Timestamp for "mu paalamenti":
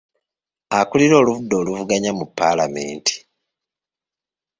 2.17-3.15